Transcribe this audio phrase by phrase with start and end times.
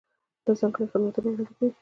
[0.45, 1.69] دا ځانګړي خدمتونه وړاندې کوي.